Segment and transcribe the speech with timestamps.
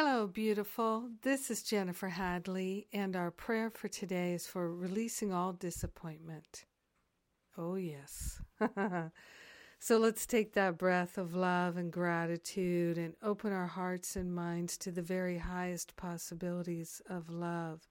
[0.00, 1.08] Hello, beautiful.
[1.22, 6.66] This is Jennifer Hadley, and our prayer for today is for releasing all disappointment.
[7.56, 8.40] Oh, yes.
[9.80, 14.78] so let's take that breath of love and gratitude and open our hearts and minds
[14.78, 17.88] to the very highest possibilities of love.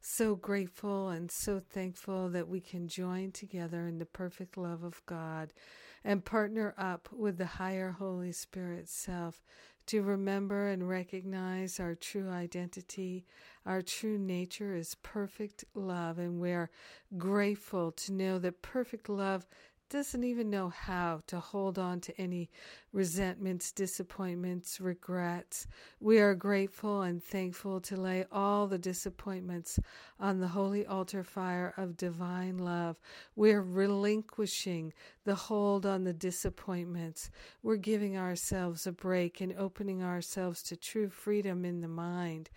[0.00, 5.04] So grateful and so thankful that we can join together in the perfect love of
[5.04, 5.52] God
[6.04, 9.42] and partner up with the higher Holy Spirit self
[9.90, 13.24] to remember and recognize our true identity.
[13.66, 16.70] Our true nature is perfect love, and we're
[17.18, 19.48] grateful to know that perfect love
[19.90, 22.48] doesn't even know how to hold on to any
[22.92, 25.66] resentments, disappointments, regrets.
[25.98, 29.80] We are grateful and thankful to lay all the disappointments
[30.18, 32.96] on the holy altar fire of divine love.
[33.34, 34.92] We're relinquishing
[35.24, 37.30] the hold on the disappointments.
[37.62, 42.50] We're giving ourselves a break and opening ourselves to true freedom in the mind.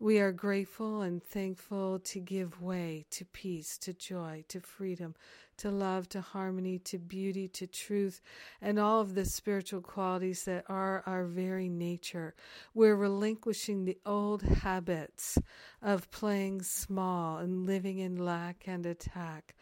[0.00, 5.14] We are grateful and thankful to give way to peace, to joy, to freedom,
[5.58, 8.20] to love, to harmony, to beauty, to truth,
[8.60, 12.34] and all of the spiritual qualities that are our very nature.
[12.74, 15.38] We're relinquishing the old habits
[15.82, 19.54] of playing small and living in lack and attack.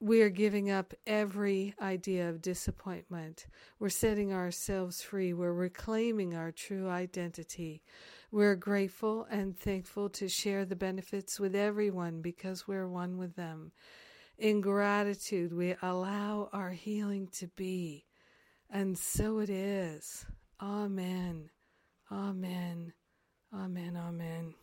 [0.00, 3.46] We are giving up every idea of disappointment.
[3.78, 5.32] We're setting ourselves free.
[5.32, 7.82] We're reclaiming our true identity.
[8.30, 13.72] We're grateful and thankful to share the benefits with everyone because we're one with them.
[14.38, 18.04] In gratitude, we allow our healing to be.
[18.68, 20.26] And so it is.
[20.60, 21.50] Amen.
[22.10, 22.92] Amen.
[23.54, 23.96] Amen.
[23.96, 24.54] Amen.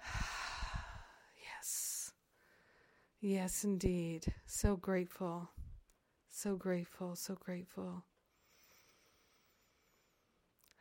[1.56, 2.12] yes.
[3.20, 4.26] Yes, indeed.
[4.46, 5.48] So grateful.
[6.28, 7.14] So grateful.
[7.14, 8.04] So grateful.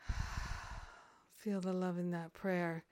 [1.38, 2.83] Feel the love in that prayer.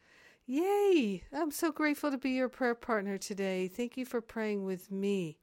[0.47, 1.23] Yay!
[1.33, 3.67] I'm so grateful to be your prayer partner today.
[3.67, 5.39] Thank you for praying with me.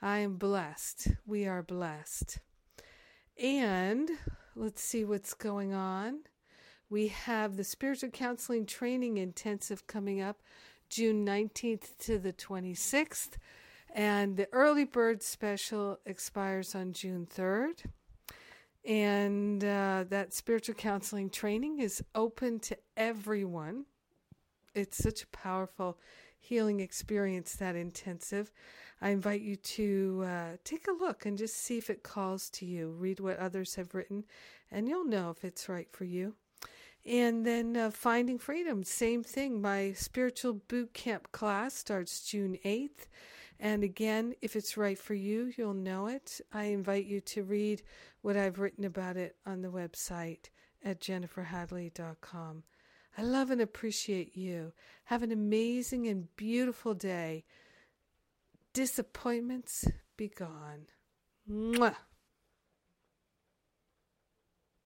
[0.00, 1.08] I am blessed.
[1.26, 2.38] We are blessed.
[3.36, 4.08] And
[4.54, 6.20] let's see what's going on.
[6.88, 10.40] We have the spiritual counseling training intensive coming up
[10.88, 13.38] June 19th to the 26th.
[13.92, 17.86] And the early bird special expires on June 3rd.
[18.84, 23.86] And uh, that spiritual counseling training is open to everyone
[24.74, 25.98] it's such a powerful
[26.38, 28.52] healing experience, that intensive.
[29.00, 32.66] I invite you to uh, take a look and just see if it calls to
[32.66, 32.90] you.
[32.90, 34.24] Read what others have written,
[34.70, 36.34] and you'll know if it's right for you.
[37.06, 39.62] And then uh, Finding Freedom, same thing.
[39.62, 43.06] My spiritual boot camp class starts June 8th.
[43.60, 46.40] And again, if it's right for you, you'll know it.
[46.52, 47.82] I invite you to read
[48.22, 50.50] what I've written about it on the website
[50.84, 52.62] at jenniferhadley.com.
[53.18, 54.72] I love and appreciate you.
[55.06, 57.44] Have an amazing and beautiful day.
[58.72, 60.86] Disappointments be gone.
[61.50, 61.96] Mwah.